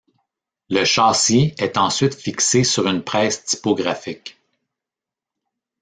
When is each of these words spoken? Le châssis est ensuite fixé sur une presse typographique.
Le 0.71 0.83
châssis 0.83 1.53
est 1.59 1.77
ensuite 1.77 2.15
fixé 2.15 2.63
sur 2.63 2.87
une 2.87 3.03
presse 3.03 3.45
typographique. 3.45 4.35